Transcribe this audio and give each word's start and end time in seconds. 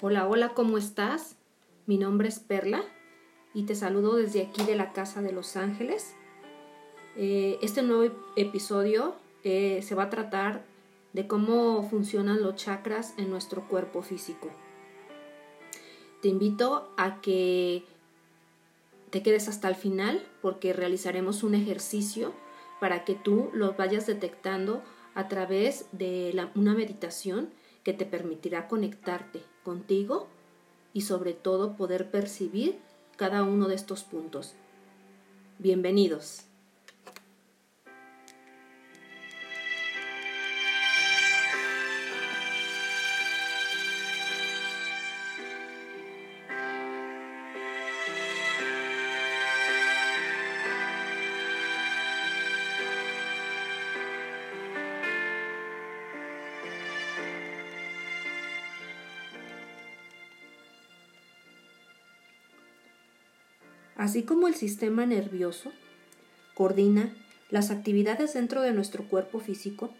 Hola, 0.00 0.28
hola, 0.28 0.50
¿cómo 0.54 0.78
estás? 0.78 1.34
Mi 1.86 1.98
nombre 1.98 2.28
es 2.28 2.38
Perla 2.38 2.84
y 3.52 3.64
te 3.64 3.74
saludo 3.74 4.14
desde 4.14 4.42
aquí 4.42 4.62
de 4.62 4.76
la 4.76 4.92
Casa 4.92 5.22
de 5.22 5.32
Los 5.32 5.56
Ángeles. 5.56 6.14
Eh, 7.16 7.58
este 7.62 7.82
nuevo 7.82 8.14
episodio 8.36 9.16
eh, 9.42 9.82
se 9.82 9.96
va 9.96 10.04
a 10.04 10.10
tratar 10.10 10.64
de 11.14 11.26
cómo 11.26 11.82
funcionan 11.82 12.44
los 12.44 12.54
chakras 12.54 13.14
en 13.16 13.28
nuestro 13.28 13.66
cuerpo 13.66 14.02
físico. 14.02 14.50
Te 16.22 16.28
invito 16.28 16.94
a 16.96 17.20
que 17.20 17.82
te 19.10 19.24
quedes 19.24 19.48
hasta 19.48 19.66
el 19.68 19.74
final 19.74 20.24
porque 20.42 20.72
realizaremos 20.72 21.42
un 21.42 21.56
ejercicio 21.56 22.34
para 22.78 23.04
que 23.04 23.16
tú 23.16 23.50
los 23.52 23.76
vayas 23.76 24.06
detectando 24.06 24.80
a 25.16 25.26
través 25.26 25.86
de 25.90 26.40
una 26.54 26.74
meditación 26.74 27.50
que 27.82 27.94
te 27.94 28.04
permitirá 28.04 28.68
conectarte 28.68 29.42
contigo 29.68 30.28
y 30.94 31.02
sobre 31.02 31.34
todo 31.34 31.76
poder 31.76 32.10
percibir 32.10 32.78
cada 33.18 33.42
uno 33.42 33.68
de 33.68 33.74
estos 33.74 34.02
puntos. 34.02 34.54
Bienvenidos. 35.58 36.47
Así 63.98 64.22
como 64.22 64.46
el 64.46 64.54
sistema 64.54 65.06
nervioso 65.06 65.72
coordina 66.54 67.12
las 67.50 67.72
actividades 67.72 68.32
dentro 68.32 68.62
de 68.62 68.72
nuestro 68.72 69.08
cuerpo 69.08 69.40
físico, 69.40 69.90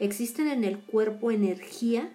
existen 0.00 0.48
en 0.48 0.64
el 0.64 0.80
cuerpo 0.80 1.30
energía 1.30 2.10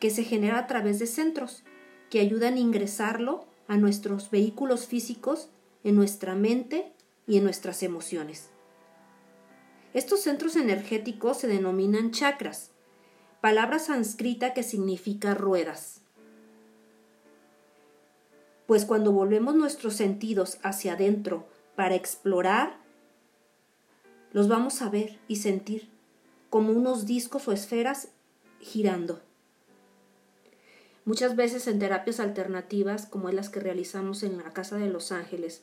que 0.00 0.08
se 0.08 0.24
genera 0.24 0.58
a 0.58 0.66
través 0.66 0.98
de 0.98 1.06
centros 1.06 1.64
que 2.08 2.20
ayudan 2.20 2.54
a 2.54 2.60
ingresarlo 2.60 3.44
a 3.68 3.76
nuestros 3.76 4.30
vehículos 4.30 4.86
físicos, 4.86 5.50
en 5.84 5.96
nuestra 5.96 6.34
mente 6.34 6.92
y 7.26 7.36
en 7.36 7.44
nuestras 7.44 7.82
emociones. 7.82 8.48
Estos 9.92 10.22
centros 10.22 10.56
energéticos 10.56 11.40
se 11.40 11.46
denominan 11.46 12.10
chakras, 12.10 12.70
palabra 13.42 13.78
sánscrita 13.78 14.54
que 14.54 14.62
significa 14.62 15.34
ruedas 15.34 16.03
pues 18.66 18.84
cuando 18.84 19.12
volvemos 19.12 19.54
nuestros 19.54 19.94
sentidos 19.94 20.58
hacia 20.62 20.94
adentro 20.94 21.46
para 21.76 21.94
explorar, 21.94 22.78
los 24.32 24.48
vamos 24.48 24.82
a 24.82 24.88
ver 24.88 25.18
y 25.28 25.36
sentir 25.36 25.88
como 26.50 26.72
unos 26.72 27.06
discos 27.06 27.46
o 27.48 27.52
esferas 27.52 28.08
girando. 28.60 29.20
Muchas 31.04 31.36
veces 31.36 31.66
en 31.66 31.78
terapias 31.78 32.18
alternativas, 32.18 33.06
como 33.06 33.28
es 33.28 33.34
las 33.34 33.50
que 33.50 33.60
realizamos 33.60 34.22
en 34.22 34.38
la 34.38 34.52
Casa 34.52 34.76
de 34.76 34.88
los 34.88 35.12
Ángeles, 35.12 35.62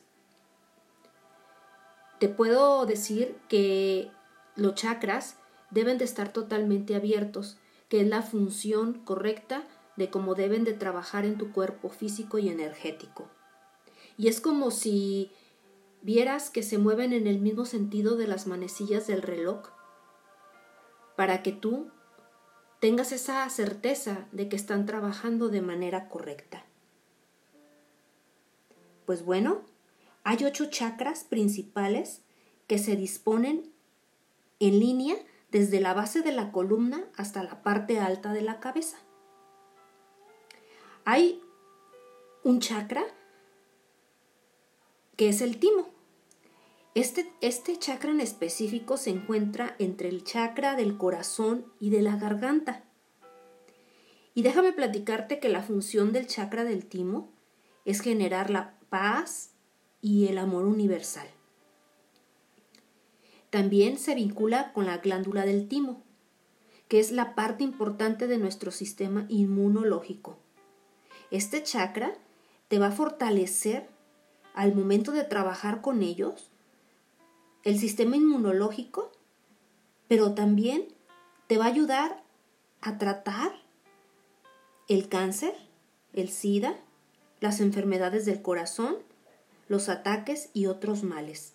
te 2.20 2.28
puedo 2.28 2.86
decir 2.86 3.36
que 3.48 4.08
los 4.54 4.76
chakras 4.76 5.36
deben 5.70 5.98
de 5.98 6.04
estar 6.04 6.32
totalmente 6.32 6.94
abiertos, 6.94 7.58
que 7.88 8.00
es 8.00 8.06
la 8.06 8.22
función 8.22 8.94
correcta 9.04 9.64
de 9.96 10.10
cómo 10.10 10.34
deben 10.34 10.64
de 10.64 10.72
trabajar 10.72 11.24
en 11.24 11.38
tu 11.38 11.52
cuerpo 11.52 11.88
físico 11.88 12.38
y 12.38 12.48
energético. 12.48 13.28
Y 14.16 14.28
es 14.28 14.40
como 14.40 14.70
si 14.70 15.30
vieras 16.02 16.50
que 16.50 16.62
se 16.62 16.78
mueven 16.78 17.12
en 17.12 17.26
el 17.26 17.38
mismo 17.38 17.64
sentido 17.64 18.16
de 18.16 18.26
las 18.26 18.46
manecillas 18.46 19.06
del 19.06 19.22
reloj, 19.22 19.68
para 21.16 21.42
que 21.42 21.52
tú 21.52 21.90
tengas 22.80 23.12
esa 23.12 23.48
certeza 23.48 24.26
de 24.32 24.48
que 24.48 24.56
están 24.56 24.86
trabajando 24.86 25.48
de 25.48 25.62
manera 25.62 26.08
correcta. 26.08 26.64
Pues 29.06 29.24
bueno, 29.24 29.62
hay 30.24 30.44
ocho 30.44 30.66
chakras 30.66 31.24
principales 31.24 32.22
que 32.66 32.78
se 32.78 32.96
disponen 32.96 33.72
en 34.58 34.80
línea 34.80 35.16
desde 35.50 35.80
la 35.80 35.94
base 35.94 36.22
de 36.22 36.32
la 36.32 36.50
columna 36.50 37.04
hasta 37.16 37.42
la 37.42 37.62
parte 37.62 38.00
alta 38.00 38.32
de 38.32 38.42
la 38.42 38.58
cabeza. 38.58 38.98
Hay 41.04 41.42
un 42.44 42.60
chakra 42.60 43.04
que 45.16 45.28
es 45.28 45.40
el 45.40 45.58
timo. 45.58 45.88
Este, 46.94 47.32
este, 47.40 47.76
chakra 47.76 48.12
en 48.12 48.20
específico 48.20 48.96
se 48.96 49.10
encuentra 49.10 49.74
entre 49.80 50.08
el 50.08 50.22
chakra 50.22 50.76
del 50.76 50.96
corazón 50.96 51.66
y 51.80 51.90
de 51.90 52.02
la 52.02 52.16
garganta. 52.16 52.84
Y 54.34 54.42
déjame 54.42 54.72
platicarte 54.72 55.40
que 55.40 55.48
la 55.48 55.62
función 55.62 56.12
del 56.12 56.28
chakra 56.28 56.62
del 56.62 56.86
timo 56.86 57.32
es 57.84 58.00
generar 58.00 58.50
la 58.50 58.78
paz 58.88 59.50
y 60.00 60.28
el 60.28 60.38
amor 60.38 60.66
universal. 60.66 61.26
También 63.50 63.98
se 63.98 64.14
vincula 64.14 64.72
con 64.72 64.86
la 64.86 64.98
glándula 64.98 65.44
del 65.44 65.66
timo, 65.66 66.04
que 66.86 67.00
es 67.00 67.10
la 67.10 67.34
parte 67.34 67.64
importante 67.64 68.28
de 68.28 68.38
nuestro 68.38 68.70
sistema 68.70 69.26
inmunológico. 69.28 70.38
Este 71.32 71.62
chakra 71.62 72.12
te 72.68 72.78
va 72.78 72.88
a 72.88 72.92
fortalecer 72.92 73.88
al 74.52 74.74
momento 74.74 75.12
de 75.12 75.24
trabajar 75.24 75.80
con 75.80 76.02
ellos 76.02 76.50
el 77.64 77.78
sistema 77.78 78.16
inmunológico, 78.16 79.10
pero 80.08 80.34
también 80.34 80.88
te 81.46 81.56
va 81.56 81.64
a 81.64 81.68
ayudar 81.68 82.22
a 82.82 82.98
tratar 82.98 83.50
el 84.88 85.08
cáncer, 85.08 85.54
el 86.12 86.28
SIDA, 86.28 86.76
las 87.40 87.60
enfermedades 87.60 88.26
del 88.26 88.42
corazón, 88.42 88.96
los 89.68 89.88
ataques 89.88 90.50
y 90.52 90.66
otros 90.66 91.02
males. 91.02 91.54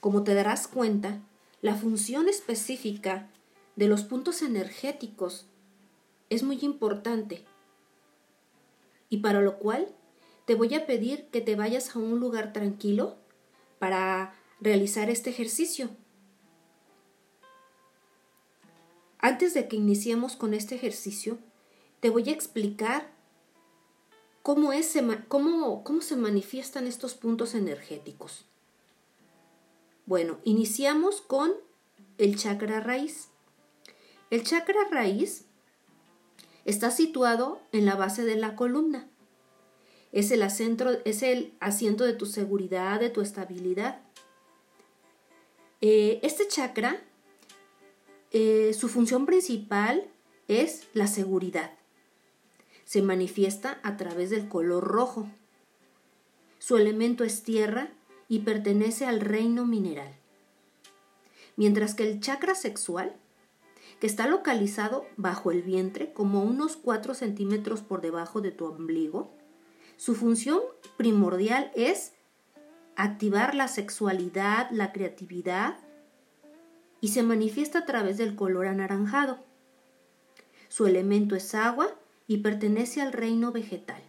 Como 0.00 0.22
te 0.22 0.34
darás 0.34 0.68
cuenta, 0.68 1.18
la 1.62 1.74
función 1.74 2.28
específica 2.28 3.30
de 3.74 3.88
los 3.88 4.04
puntos 4.04 4.42
energéticos 4.42 5.46
es 6.28 6.42
muy 6.42 6.58
importante 6.60 7.46
y 9.08 9.18
para 9.18 9.40
lo 9.40 9.58
cual 9.58 9.94
te 10.44 10.54
voy 10.54 10.74
a 10.74 10.86
pedir 10.86 11.28
que 11.28 11.40
te 11.40 11.56
vayas 11.56 11.94
a 11.94 11.98
un 11.98 12.20
lugar 12.20 12.52
tranquilo 12.52 13.16
para 13.78 14.34
realizar 14.60 15.10
este 15.10 15.30
ejercicio. 15.30 15.90
Antes 19.18 19.54
de 19.54 19.68
que 19.68 19.76
iniciemos 19.76 20.36
con 20.36 20.52
este 20.52 20.74
ejercicio, 20.74 21.38
te 22.00 22.10
voy 22.10 22.28
a 22.28 22.32
explicar 22.32 23.10
cómo, 24.42 24.74
es, 24.74 24.94
cómo, 25.28 25.82
cómo 25.82 26.02
se 26.02 26.16
manifiestan 26.16 26.86
estos 26.86 27.14
puntos 27.14 27.54
energéticos. 27.54 28.44
Bueno, 30.04 30.38
iniciamos 30.44 31.22
con 31.22 31.52
el 32.18 32.36
chakra 32.36 32.80
raíz. 32.80 33.28
El 34.28 34.44
chakra 34.44 34.80
raíz 34.90 35.46
Está 36.64 36.90
situado 36.90 37.60
en 37.72 37.86
la 37.86 37.94
base 37.94 38.24
de 38.24 38.36
la 38.36 38.56
columna. 38.56 39.08
Es 40.12 40.30
el, 40.30 40.42
es 40.42 41.22
el 41.22 41.54
asiento 41.60 42.04
de 42.04 42.12
tu 42.12 42.26
seguridad, 42.26 43.00
de 43.00 43.10
tu 43.10 43.20
estabilidad. 43.20 44.00
Eh, 45.80 46.20
este 46.22 46.48
chakra, 46.48 47.02
eh, 48.30 48.72
su 48.78 48.88
función 48.88 49.26
principal 49.26 50.08
es 50.48 50.86
la 50.94 51.06
seguridad. 51.06 51.72
Se 52.84 53.02
manifiesta 53.02 53.80
a 53.82 53.96
través 53.96 54.30
del 54.30 54.48
color 54.48 54.84
rojo. 54.84 55.28
Su 56.58 56.76
elemento 56.76 57.24
es 57.24 57.42
tierra 57.42 57.92
y 58.28 58.40
pertenece 58.40 59.04
al 59.04 59.20
reino 59.20 59.66
mineral. 59.66 60.14
Mientras 61.56 61.94
que 61.94 62.04
el 62.04 62.20
chakra 62.20 62.54
sexual 62.54 63.14
está 64.06 64.26
localizado 64.26 65.06
bajo 65.16 65.50
el 65.50 65.62
vientre, 65.62 66.12
como 66.12 66.42
unos 66.42 66.76
4 66.76 67.14
centímetros 67.14 67.80
por 67.80 68.02
debajo 68.02 68.42
de 68.42 68.50
tu 68.50 68.66
ombligo. 68.66 69.34
Su 69.96 70.14
función 70.14 70.60
primordial 70.98 71.70
es 71.74 72.12
activar 72.96 73.54
la 73.54 73.66
sexualidad, 73.66 74.68
la 74.70 74.92
creatividad 74.92 75.78
y 77.00 77.08
se 77.08 77.22
manifiesta 77.22 77.80
a 77.80 77.86
través 77.86 78.18
del 78.18 78.36
color 78.36 78.66
anaranjado. 78.66 79.38
Su 80.68 80.86
elemento 80.86 81.34
es 81.34 81.54
agua 81.54 81.88
y 82.26 82.38
pertenece 82.38 83.00
al 83.00 83.12
reino 83.12 83.52
vegetal. 83.52 84.02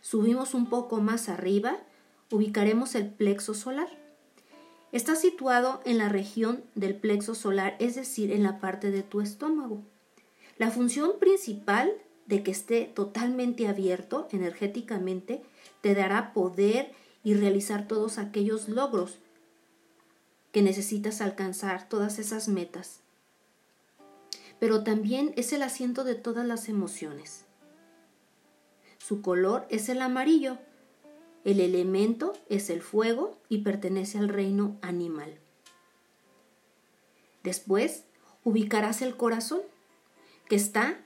Subimos 0.00 0.54
un 0.54 0.70
poco 0.70 1.02
más 1.02 1.28
arriba, 1.28 1.76
ubicaremos 2.30 2.94
el 2.94 3.10
plexo 3.10 3.52
solar. 3.52 3.99
Está 4.92 5.14
situado 5.14 5.80
en 5.84 5.98
la 5.98 6.08
región 6.08 6.64
del 6.74 6.96
plexo 6.96 7.34
solar, 7.34 7.76
es 7.78 7.94
decir, 7.94 8.32
en 8.32 8.42
la 8.42 8.58
parte 8.58 8.90
de 8.90 9.02
tu 9.02 9.20
estómago. 9.20 9.82
La 10.58 10.70
función 10.70 11.12
principal 11.20 11.92
de 12.26 12.42
que 12.42 12.50
esté 12.50 12.84
totalmente 12.84 13.68
abierto 13.68 14.28
energéticamente 14.30 15.42
te 15.80 15.94
dará 15.94 16.32
poder 16.32 16.92
y 17.22 17.34
realizar 17.34 17.86
todos 17.86 18.18
aquellos 18.18 18.68
logros 18.68 19.18
que 20.52 20.62
necesitas 20.62 21.20
alcanzar, 21.20 21.88
todas 21.88 22.18
esas 22.18 22.48
metas. 22.48 23.00
Pero 24.58 24.82
también 24.82 25.32
es 25.36 25.52
el 25.52 25.62
asiento 25.62 26.04
de 26.04 26.16
todas 26.16 26.46
las 26.46 26.68
emociones. 26.68 27.44
Su 28.98 29.22
color 29.22 29.66
es 29.70 29.88
el 29.88 30.02
amarillo, 30.02 30.58
el 31.44 31.60
elemento 31.60 32.34
es 32.48 32.70
el 32.70 32.82
fuego 32.82 33.38
y 33.48 33.58
pertenece 33.58 34.18
al 34.18 34.28
reino 34.28 34.76
animal. 34.82 35.38
Después 37.42 38.04
ubicarás 38.44 39.02
el 39.02 39.16
corazón, 39.16 39.62
que 40.48 40.56
está 40.56 41.00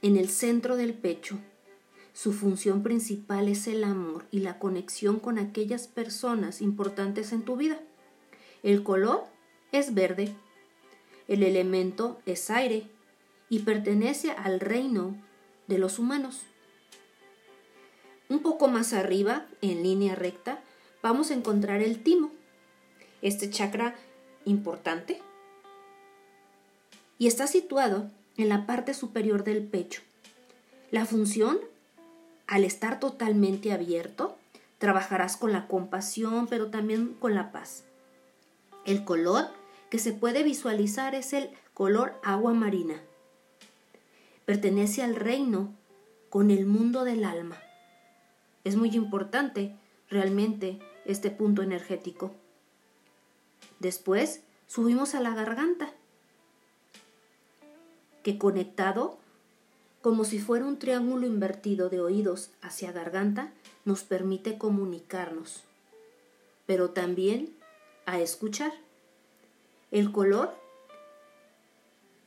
en 0.00 0.16
el 0.16 0.28
centro 0.28 0.76
del 0.76 0.94
pecho. 0.94 1.38
Su 2.12 2.32
función 2.32 2.82
principal 2.82 3.48
es 3.48 3.66
el 3.66 3.84
amor 3.84 4.26
y 4.30 4.40
la 4.40 4.58
conexión 4.58 5.20
con 5.20 5.38
aquellas 5.38 5.88
personas 5.88 6.62
importantes 6.62 7.32
en 7.32 7.42
tu 7.42 7.56
vida. 7.56 7.80
El 8.62 8.82
color 8.82 9.24
es 9.72 9.94
verde. 9.94 10.34
El 11.26 11.42
elemento 11.42 12.20
es 12.26 12.50
aire 12.50 12.88
y 13.48 13.60
pertenece 13.60 14.30
al 14.30 14.60
reino 14.60 15.16
de 15.66 15.78
los 15.78 15.98
humanos. 15.98 16.42
Un 18.28 18.40
poco 18.40 18.68
más 18.68 18.92
arriba, 18.92 19.46
en 19.62 19.82
línea 19.82 20.14
recta, 20.14 20.60
vamos 21.02 21.30
a 21.30 21.34
encontrar 21.34 21.80
el 21.80 22.02
timo, 22.02 22.30
este 23.22 23.48
chakra 23.48 23.94
importante, 24.44 25.22
y 27.18 27.26
está 27.26 27.46
situado 27.46 28.10
en 28.36 28.48
la 28.48 28.66
parte 28.66 28.94
superior 28.94 29.44
del 29.44 29.62
pecho. 29.64 30.02
La 30.90 31.06
función, 31.06 31.58
al 32.46 32.64
estar 32.64 33.00
totalmente 33.00 33.72
abierto, 33.72 34.36
trabajarás 34.78 35.36
con 35.36 35.52
la 35.52 35.66
compasión, 35.66 36.46
pero 36.46 36.70
también 36.70 37.14
con 37.18 37.34
la 37.34 37.50
paz. 37.50 37.84
El 38.84 39.04
color 39.04 39.46
que 39.90 39.98
se 39.98 40.12
puede 40.12 40.42
visualizar 40.42 41.14
es 41.14 41.32
el 41.32 41.50
color 41.74 42.14
agua 42.22 42.52
marina. 42.52 43.00
Pertenece 44.44 45.02
al 45.02 45.16
reino 45.16 45.74
con 46.30 46.50
el 46.50 46.66
mundo 46.66 47.04
del 47.04 47.24
alma. 47.24 47.56
Es 48.68 48.76
muy 48.76 48.90
importante 48.90 49.74
realmente 50.10 50.78
este 51.06 51.30
punto 51.30 51.62
energético. 51.62 52.32
Después 53.78 54.42
subimos 54.66 55.14
a 55.14 55.20
la 55.20 55.34
garganta, 55.34 55.94
que 58.22 58.36
conectado 58.36 59.16
como 60.02 60.24
si 60.24 60.38
fuera 60.38 60.66
un 60.66 60.78
triángulo 60.78 61.26
invertido 61.26 61.88
de 61.88 62.02
oídos 62.02 62.50
hacia 62.60 62.92
garganta, 62.92 63.54
nos 63.86 64.02
permite 64.02 64.58
comunicarnos, 64.58 65.64
pero 66.66 66.90
también 66.90 67.48
a 68.04 68.20
escuchar. 68.20 68.74
El 69.90 70.12
color 70.12 70.54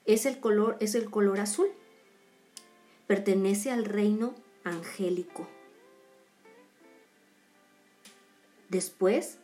es 0.05 0.25
el 0.25 0.39
color 0.39 0.77
es 0.79 0.95
el 0.95 1.07
color 1.11 1.39
azul. 1.39 1.67
Pertenece 3.05 3.69
al 3.69 3.85
reino 3.85 4.33
angélico. 4.63 5.47
Después 8.71 9.35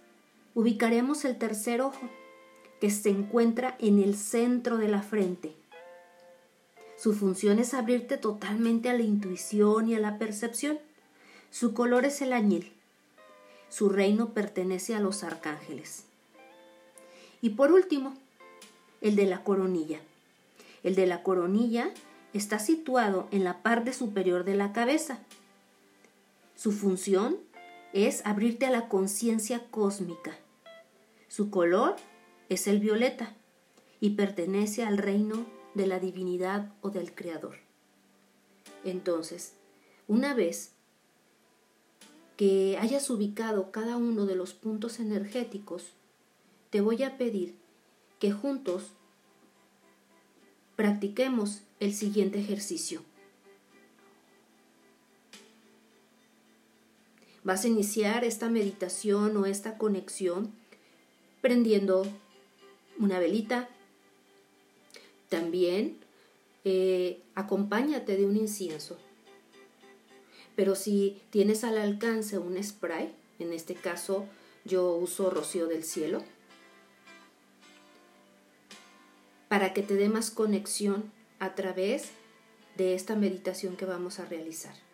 ubicaremos 0.56 1.26
el 1.26 1.38
tercer 1.38 1.82
ojo, 1.82 2.10
que 2.80 2.90
se 2.90 3.10
encuentra 3.10 3.76
en 3.78 4.02
el 4.02 4.16
centro 4.16 4.78
de 4.78 4.88
la 4.88 5.02
frente. 5.02 5.54
Su 6.98 7.14
función 7.14 7.60
es 7.60 7.74
abrirte 7.74 8.18
totalmente 8.18 8.90
a 8.90 8.94
la 8.94 9.02
intuición 9.02 9.90
y 9.90 9.96
a 9.96 10.00
la 10.00 10.18
percepción. 10.18 10.80
Su 11.52 11.74
color 11.74 12.06
es 12.06 12.22
el 12.22 12.32
añil. 12.32 12.72
Su 13.68 13.90
reino 13.90 14.30
pertenece 14.30 14.96
a 14.96 15.02
los 15.02 15.26
arcángeles. 15.26 16.06
Y 17.42 17.50
por 17.50 17.74
último, 17.74 18.14
el 19.02 19.18
de 19.18 19.26
la 19.26 19.44
coronilla. 19.44 20.00
El 20.84 20.96
de 20.96 21.06
la 21.06 21.22
coronilla 21.22 21.92
está 22.34 22.60
situado 22.60 23.28
en 23.32 23.44
la 23.44 23.62
parte 23.62 23.92
superior 23.92 24.46
de 24.46 24.56
la 24.56 24.72
cabeza. 24.72 25.20
Su 26.56 26.72
función 26.72 27.38
es 27.94 28.26
abrirte 28.26 28.66
a 28.66 28.72
la 28.72 28.90
conciencia 28.90 29.70
cósmica. 29.72 30.38
Su 31.28 31.50
color 31.50 31.96
es 32.50 32.68
el 32.68 32.80
violeta 32.80 33.36
y 34.00 34.12
pertenece 34.12 34.84
al 34.84 34.98
reino 34.98 35.46
de 35.74 35.88
la 35.88 36.00
divinidad 36.00 36.74
o 36.82 36.90
del 36.90 37.14
creador. 37.14 37.58
Entonces, 38.84 39.54
una 40.08 40.34
vez 40.34 40.72
que 42.38 42.78
hayas 42.80 43.10
ubicado 43.10 43.72
cada 43.72 43.98
uno 43.98 44.26
de 44.26 44.36
los 44.36 44.54
puntos 44.54 45.00
energéticos, 45.00 45.94
te 46.70 46.82
voy 46.82 47.04
a 47.04 47.18
pedir 47.18 47.56
que 48.20 48.32
juntos 48.32 48.92
practiquemos 50.76 51.62
el 51.80 51.94
siguiente 51.94 52.40
ejercicio. 52.40 53.02
Vas 57.44 57.64
a 57.64 57.68
iniciar 57.68 58.24
esta 58.24 58.50
meditación 58.50 59.38
o 59.38 59.46
esta 59.46 59.78
conexión 59.78 60.52
prendiendo 61.42 62.06
una 63.00 63.20
velita. 63.20 63.70
También 65.30 65.98
eh, 66.66 67.22
acompáñate 67.36 68.18
de 68.18 68.26
un 68.26 68.36
incienso. 68.36 68.98
Pero 70.56 70.76
si 70.76 71.22
tienes 71.30 71.64
al 71.64 71.78
alcance 71.78 72.38
un 72.38 72.62
spray, 72.62 73.14
en 73.40 73.54
este 73.54 73.76
caso 73.76 74.26
yo 74.66 74.96
uso 74.96 75.30
rocío 75.30 75.68
del 75.68 75.84
cielo, 75.84 76.24
para 79.48 79.74
que 79.74 79.82
te 79.82 79.96
dé 79.96 80.10
más 80.10 80.32
conexión 80.32 81.12
a 81.40 81.56
través 81.56 82.10
de 82.76 82.96
esta 82.96 83.16
meditación 83.16 83.78
que 83.78 83.86
vamos 83.86 84.20
a 84.20 84.26
realizar. 84.26 84.87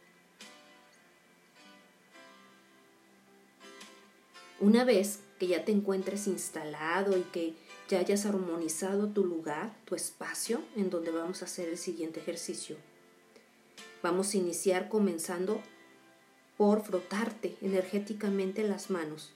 Una 4.64 4.86
vez 4.86 5.20
que 5.40 5.48
ya 5.48 5.66
te 5.66 5.74
encuentres 5.74 6.26
instalado 6.26 7.18
y 7.18 7.24
que 7.24 7.54
ya 7.90 8.00
hayas 8.00 8.26
armonizado 8.26 9.10
tu 9.10 9.26
lugar, 9.26 9.76
tu 9.84 9.94
espacio 9.94 10.62
en 10.78 10.90
donde 10.90 11.12
vamos 11.12 11.42
a 11.42 11.46
hacer 11.46 11.68
el 11.68 11.78
siguiente 11.78 12.22
ejercicio, 12.22 12.78
vamos 14.02 14.34
a 14.34 14.38
iniciar 14.38 14.88
comenzando 14.88 15.62
por 16.56 16.82
frotarte 16.82 17.58
energéticamente 17.62 18.64
las 18.64 18.90
manos 18.90 19.34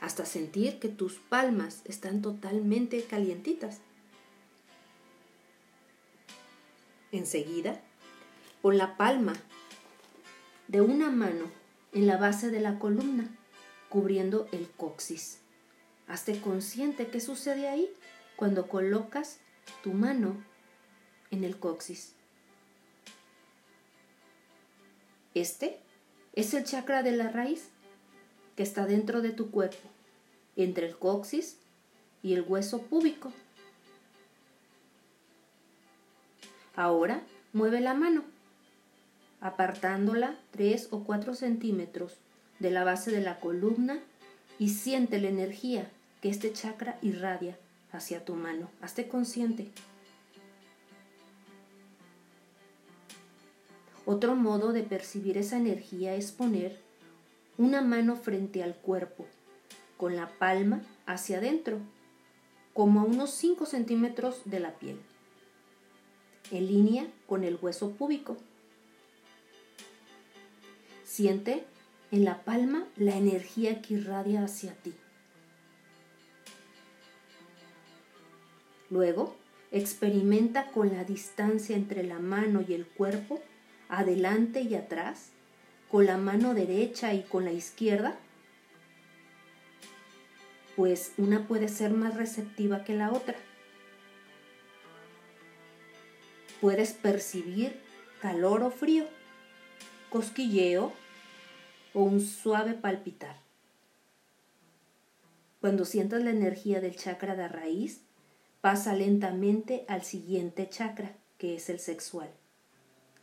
hasta 0.00 0.26
sentir 0.26 0.80
que 0.80 0.88
tus 0.88 1.20
palmas 1.20 1.82
están 1.84 2.22
totalmente 2.22 3.04
calientitas. 3.04 3.78
Enseguida, 7.12 7.80
pon 8.62 8.78
la 8.78 8.96
palma 8.96 9.34
de 10.66 10.80
una 10.80 11.08
mano 11.08 11.44
en 11.92 12.08
la 12.08 12.16
base 12.16 12.50
de 12.50 12.58
la 12.58 12.80
columna, 12.80 13.30
cubriendo 13.96 14.46
el 14.52 14.68
coxis. 14.68 15.38
Hazte 16.06 16.38
consciente 16.38 17.06
qué 17.06 17.18
sucede 17.18 17.66
ahí 17.66 17.90
cuando 18.36 18.68
colocas 18.68 19.38
tu 19.82 19.94
mano 19.94 20.36
en 21.30 21.44
el 21.44 21.58
coxis. 21.58 22.12
Este 25.32 25.80
es 26.34 26.52
el 26.52 26.64
chakra 26.64 27.02
de 27.02 27.12
la 27.12 27.30
raíz 27.30 27.70
que 28.54 28.62
está 28.62 28.84
dentro 28.84 29.22
de 29.22 29.30
tu 29.30 29.50
cuerpo 29.50 29.88
entre 30.56 30.88
el 30.88 30.98
coxis 30.98 31.56
y 32.22 32.34
el 32.34 32.42
hueso 32.42 32.82
púbico. 32.82 33.32
Ahora 36.74 37.22
mueve 37.54 37.80
la 37.80 37.94
mano, 37.94 38.24
apartándola 39.40 40.38
3 40.50 40.88
o 40.90 41.02
4 41.02 41.34
centímetros 41.34 42.18
de 42.58 42.70
la 42.70 42.84
base 42.84 43.10
de 43.10 43.20
la 43.20 43.40
columna 43.40 43.98
y 44.58 44.70
siente 44.70 45.20
la 45.20 45.28
energía 45.28 45.90
que 46.20 46.28
este 46.28 46.52
chakra 46.52 46.98
irradia 47.02 47.58
hacia 47.92 48.24
tu 48.24 48.34
mano. 48.34 48.70
Hazte 48.80 49.08
consciente. 49.08 49.70
Otro 54.04 54.36
modo 54.36 54.72
de 54.72 54.82
percibir 54.82 55.36
esa 55.36 55.56
energía 55.56 56.14
es 56.14 56.30
poner 56.30 56.78
una 57.58 57.82
mano 57.82 58.16
frente 58.16 58.62
al 58.62 58.76
cuerpo 58.76 59.26
con 59.96 60.14
la 60.14 60.28
palma 60.38 60.82
hacia 61.06 61.38
adentro, 61.38 61.78
como 62.72 63.00
a 63.00 63.04
unos 63.04 63.30
5 63.30 63.66
centímetros 63.66 64.42
de 64.44 64.60
la 64.60 64.72
piel, 64.78 65.00
en 66.50 66.66
línea 66.66 67.06
con 67.26 67.44
el 67.44 67.58
hueso 67.60 67.92
púbico. 67.92 68.36
Siente 71.04 71.64
en 72.10 72.24
la 72.24 72.42
palma 72.44 72.84
la 72.96 73.16
energía 73.16 73.82
que 73.82 73.94
irradia 73.94 74.44
hacia 74.44 74.74
ti. 74.74 74.94
Luego, 78.90 79.36
experimenta 79.72 80.70
con 80.70 80.92
la 80.94 81.04
distancia 81.04 81.74
entre 81.74 82.04
la 82.04 82.18
mano 82.18 82.64
y 82.66 82.74
el 82.74 82.86
cuerpo, 82.86 83.42
adelante 83.88 84.60
y 84.60 84.74
atrás, 84.74 85.30
con 85.90 86.06
la 86.06 86.16
mano 86.16 86.54
derecha 86.54 87.14
y 87.14 87.22
con 87.22 87.44
la 87.44 87.52
izquierda, 87.52 88.16
pues 90.76 91.14
una 91.16 91.46
puede 91.48 91.68
ser 91.68 91.92
más 91.92 92.14
receptiva 92.16 92.84
que 92.84 92.94
la 92.94 93.10
otra. 93.10 93.34
Puedes 96.60 96.92
percibir 96.92 97.80
calor 98.20 98.62
o 98.62 98.70
frío, 98.70 99.06
cosquilleo 100.10 100.92
o 101.96 102.02
un 102.02 102.20
suave 102.20 102.74
palpitar. 102.74 103.36
Cuando 105.62 105.86
sientas 105.86 106.22
la 106.22 106.30
energía 106.30 106.82
del 106.82 106.94
chakra 106.94 107.34
de 107.36 107.48
raíz, 107.48 108.02
pasa 108.60 108.92
lentamente 108.92 109.86
al 109.88 110.02
siguiente 110.02 110.68
chakra, 110.68 111.16
que 111.38 111.54
es 111.54 111.70
el 111.70 111.78
sexual, 111.78 112.28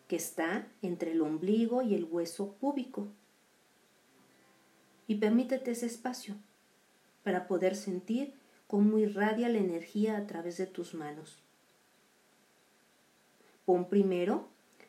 que 0.07 0.15
está 0.15 0.67
entre 0.81 1.11
el 1.11 1.21
ombligo 1.21 1.83
y 1.83 1.93
el 1.93 2.05
hueso 2.05 2.53
púbico. 2.53 3.09
Y 5.05 5.15
permítete 5.15 5.69
ese 5.69 5.85
espacio 5.85 6.33
para 7.23 7.45
poder 7.45 7.75
sentir 7.75 8.33
cómo 8.65 8.97
irradia 8.97 9.49
la 9.49 9.59
energía 9.59 10.17
a 10.17 10.25
través 10.25 10.57
de 10.57 10.65
tus 10.65 10.95
manos. 10.95 11.37
Pon 13.65 13.87
primero 13.87 14.47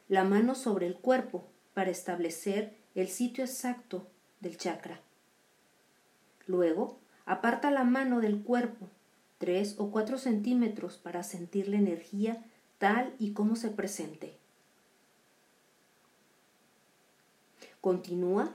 la 0.08 0.24
mano 0.24 0.54
sobre 0.54 0.86
el 0.86 0.96
cuerpo 0.96 1.44
para 1.74 1.90
establecer 1.90 2.82
el 2.94 3.08
sitio 3.08 3.44
exacto 3.44 4.06
del 4.40 4.56
chakra. 4.56 5.00
Luego, 6.46 6.98
aparta 7.26 7.70
la 7.70 7.84
mano 7.84 8.20
del 8.20 8.42
cuerpo 8.42 8.88
tres 9.38 9.74
o 9.78 9.90
cuatro 9.90 10.16
centímetros 10.16 10.96
para 10.96 11.22
sentir 11.22 11.68
la 11.68 11.76
energía 11.76 12.42
tal 12.78 13.14
y 13.18 13.32
como 13.32 13.56
se 13.56 13.70
presente. 13.70 14.36
Continúa 17.80 18.54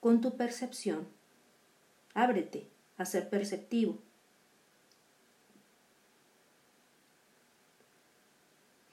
con 0.00 0.20
tu 0.20 0.36
percepción. 0.36 1.06
Ábrete 2.14 2.68
a 2.96 3.04
ser 3.04 3.28
perceptivo. 3.28 3.98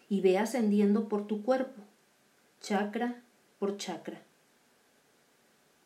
Y 0.09 0.21
ve 0.21 0.37
ascendiendo 0.37 1.09
por 1.09 1.25
tu 1.25 1.41
cuerpo, 1.41 1.81
chakra 2.61 3.23
por 3.57 3.77
chakra, 3.77 4.21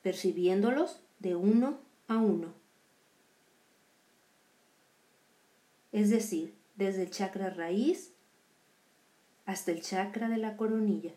percibiéndolos 0.01 1.01
de 1.19 1.35
uno 1.35 1.79
a 2.07 2.17
uno. 2.17 2.53
Es 5.91 6.09
decir, 6.09 6.53
desde 6.75 7.03
el 7.03 7.11
chakra 7.11 7.49
raíz 7.49 8.13
hasta 9.45 9.71
el 9.71 9.81
chakra 9.81 10.29
de 10.29 10.37
la 10.37 10.57
coronilla. 10.57 11.13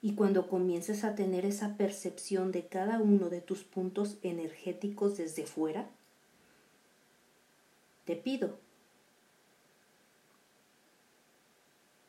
Y 0.00 0.14
cuando 0.14 0.48
comiences 0.48 1.04
a 1.04 1.14
tener 1.14 1.44
esa 1.44 1.76
percepción 1.76 2.50
de 2.50 2.66
cada 2.66 2.98
uno 2.98 3.28
de 3.28 3.40
tus 3.40 3.62
puntos 3.64 4.18
energéticos 4.22 5.16
desde 5.16 5.46
fuera, 5.46 5.88
te 8.04 8.16
pido 8.16 8.58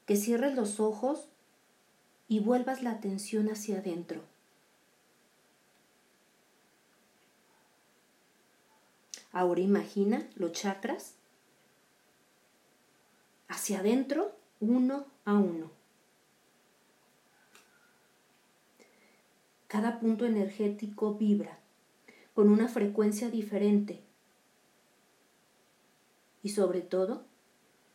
que 0.06 0.16
cierres 0.16 0.56
los 0.56 0.80
ojos 0.80 1.30
y 2.34 2.40
vuelvas 2.40 2.82
la 2.82 2.90
atención 2.90 3.48
hacia 3.48 3.78
adentro. 3.78 4.20
Ahora 9.32 9.62
imagina 9.62 10.28
los 10.34 10.52
chakras 10.54 11.14
hacia 13.48 13.82
adentro, 13.82 14.36
uno 14.60 15.06
a 15.26 15.36
uno. 15.36 15.70
Cada 19.68 20.00
punto 20.00 20.26
energético 20.26 21.14
vibra 21.14 21.60
con 22.34 22.50
una 22.50 22.68
frecuencia 22.68 23.30
diferente 23.30 24.02
y 26.42 26.50
sobre 26.50 26.82
todo 26.82 27.26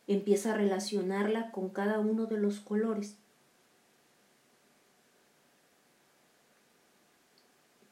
empieza 0.07 0.53
a 0.53 0.57
relacionarla 0.57 1.51
con 1.51 1.67
cada 1.71 1.99
uno 1.99 2.25
de 2.25 2.37
los 2.37 2.61
colores. 2.61 3.17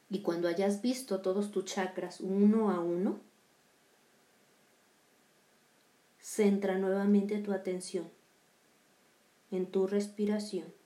Y 0.09 0.21
cuando 0.21 0.47
hayas 0.47 0.81
visto 0.81 1.21
todos 1.21 1.51
tus 1.51 1.65
chakras 1.65 2.21
uno 2.21 2.71
a 2.71 2.79
uno, 2.79 3.19
centra 6.19 6.77
nuevamente 6.77 7.39
tu 7.39 7.51
atención 7.51 8.09
en 9.51 9.65
tu 9.65 9.87
respiración. 9.87 10.77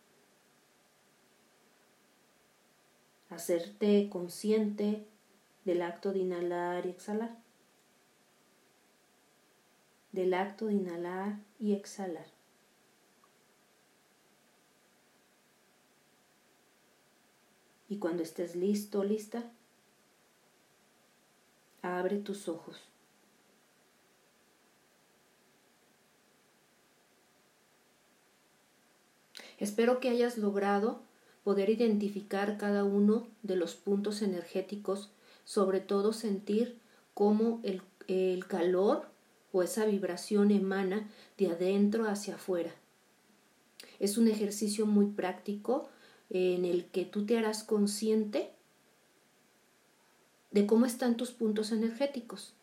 hacerte 3.32 4.10
consciente 4.10 5.08
del 5.64 5.82
acto 5.82 6.12
de 6.12 6.20
inhalar 6.20 6.86
y 6.86 6.90
exhalar. 6.90 7.38
Del 10.12 10.34
acto 10.34 10.66
de 10.66 10.74
inhalar 10.74 11.40
y 11.58 11.74
exhalar. 11.74 12.41
Y 17.92 17.98
cuando 17.98 18.24
estés 18.24 18.56
listo, 18.56 19.04
lista, 19.04 19.52
abre 21.82 22.20
tus 22.20 22.48
ojos. 22.48 22.80
Espero 29.60 30.00
que 30.00 30.08
hayas 30.08 30.38
logrado 30.38 31.02
poder 31.44 31.70
identificar 31.70 32.58
cada 32.58 32.86
uno 32.86 33.28
de 33.44 33.58
los 33.58 33.76
puntos 33.76 34.22
energéticos, 34.22 35.12
sobre 35.44 35.82
todo 35.82 36.14
sentir 36.14 36.80
cómo 37.14 37.60
el, 37.64 37.82
calor 38.48 39.10
o 39.52 39.64
esa 39.64 39.84
vibración 39.84 40.52
emana 40.52 41.10
de 41.38 41.48
adentro 41.48 42.06
hacia 42.06 42.36
afuera. 42.36 42.74
Es 44.00 44.18
un 44.18 44.30
ejercicio 44.30 44.86
muy 44.86 45.08
práctico 45.08 45.90
en 46.32 46.66
el 46.66 46.86
que 46.86 47.06
tú 47.06 47.26
te 47.26 47.38
harás 47.38 47.64
consciente 47.64 48.52
de 50.52 50.66
cómo 50.66 50.86
están 50.86 51.18
tus 51.18 51.32
puntos 51.32 51.72
energéticos. 51.72 52.54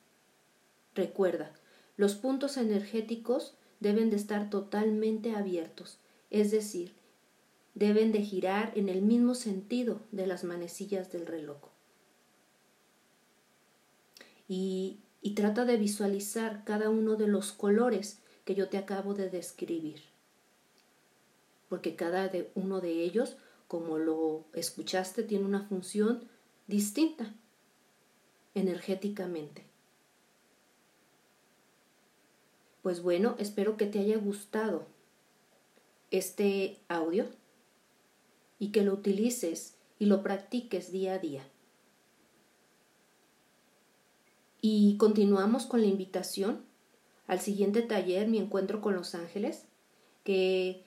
Recuerda, 0.95 1.53
los 1.97 2.15
puntos 2.15 2.57
energéticos 2.57 3.55
deben 3.81 4.11
de 4.11 4.17
estar 4.17 4.51
totalmente 4.51 5.35
abiertos, 5.35 5.99
es 6.31 6.51
decir, 6.51 6.93
deben 7.75 8.11
de 8.11 8.23
girar 8.23 8.73
en 8.75 8.89
el 8.89 9.03
mismo 9.03 9.35
sentido 9.35 10.01
de 10.11 10.27
las 10.27 10.45
manecillas 10.45 11.13
del 11.13 11.27
reloj. 11.27 11.59
Y, 14.49 15.01
trata 15.37 15.65
de 15.65 15.77
visualizar 15.77 16.65
cada 16.65 16.91
uno 16.91 17.15
de 17.15 17.29
los 17.29 17.53
colores 17.53 18.19
que 18.45 18.57
yo 18.57 18.69
te 18.69 18.77
acabo 18.77 19.15
de 19.15 19.31
describir. 19.31 20.01
Porque 21.69 21.95
cada 21.95 22.29
uno 22.57 22.81
de 22.81 23.05
ellos, 23.05 23.37
como 23.69 23.99
lo 23.99 24.45
escuchaste, 24.55 25.23
tiene 25.23 25.45
una 25.45 25.69
función 25.69 26.25
distinta 26.67 27.35
energéticamente. 28.55 29.65
Pues 32.83 33.03
bueno, 33.03 33.37
espero 33.39 33.77
que 33.77 33.87
te 33.87 33.99
haya 33.99 34.17
gustado 34.17 34.87
este 36.11 36.79
audio 36.89 37.27
y 38.59 38.73
que 38.73 38.83
lo 38.83 38.95
utilices 38.95 39.77
y 39.99 40.07
lo 40.07 40.23
practiques 40.23 40.91
día 40.91 41.15
a 41.15 41.19
día. 41.19 41.47
Y 44.63 44.97
continuamos 44.97 45.67
con 45.67 45.83
la 45.83 45.87
invitación 45.87 46.65
al 47.27 47.41
siguiente 47.41 47.83
taller, 47.83 48.27
mi 48.27 48.39
encuentro 48.39 48.81
con 48.81 48.95
los 48.95 49.15
ángeles, 49.15 49.67
que 50.25 50.83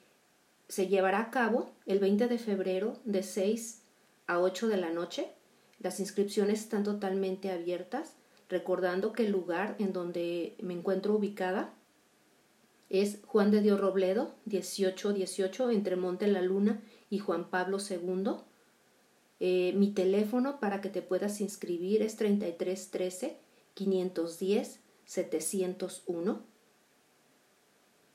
se 0.72 0.88
llevará 0.88 1.20
a 1.20 1.30
cabo 1.30 1.70
el 1.84 1.98
20 1.98 2.28
de 2.28 2.38
febrero 2.38 2.98
de 3.04 3.22
6 3.22 3.82
a 4.26 4.40
8 4.40 4.68
de 4.68 4.78
la 4.78 4.88
noche. 4.88 5.28
Las 5.80 6.00
inscripciones 6.00 6.60
están 6.60 6.82
totalmente 6.82 7.50
abiertas, 7.50 8.14
recordando 8.48 9.12
que 9.12 9.26
el 9.26 9.32
lugar 9.32 9.76
en 9.78 9.92
donde 9.92 10.56
me 10.62 10.72
encuentro 10.72 11.14
ubicada 11.14 11.74
es 12.88 13.18
Juan 13.26 13.50
de 13.50 13.60
Dios 13.60 13.78
Robledo, 13.82 14.34
1818, 14.46 15.72
entre 15.72 15.96
Monte 15.96 16.26
La 16.26 16.40
Luna 16.40 16.80
y 17.10 17.18
Juan 17.18 17.50
Pablo 17.50 17.76
II. 17.76 18.36
Eh, 19.40 19.74
mi 19.76 19.92
teléfono 19.92 20.58
para 20.58 20.80
que 20.80 20.88
te 20.88 21.02
puedas 21.02 21.42
inscribir 21.42 22.00
es 22.00 22.16
3313 22.16 23.36
510 23.74 24.80
701. 25.04 26.40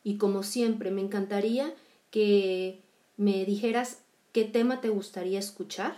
Y 0.04 0.18
como 0.18 0.42
siempre, 0.42 0.90
me 0.90 1.02
encantaría 1.02 1.76
que 2.12 2.84
me 3.18 3.46
dijeras 3.46 4.04
qué 4.32 4.44
tema 4.46 4.82
te 4.82 4.90
gustaría 4.90 5.40
escuchar 5.40 5.96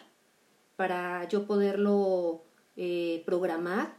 para 0.76 1.28
yo 1.28 1.46
poderlo 1.46 2.44
eh, 2.78 3.24
programar 3.26 3.98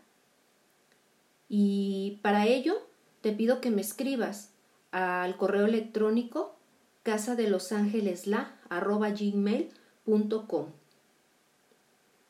Y 1.49 2.21
para 2.23 2.47
ello 2.47 2.81
te 3.21 3.33
pido 3.33 3.61
que 3.61 3.71
me 3.71 3.83
escribas 3.83 4.52
al 4.93 5.37
correo 5.37 5.67
electrónico 5.67 6.57
casa 7.02 7.35
de 7.35 7.49
los 7.49 7.73
ángeles 7.73 8.26
la. 8.26 8.57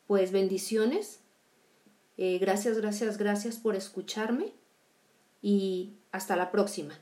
Pues 0.07 0.33
bendiciones. 0.33 1.21
Eh, 2.17 2.39
gracias, 2.39 2.79
gracias, 2.79 3.19
gracias 3.19 3.57
por 3.57 3.77
escucharme 3.77 4.53
y 5.43 5.95
hasta 6.13 6.37
la 6.37 6.51
próxima. 6.51 6.95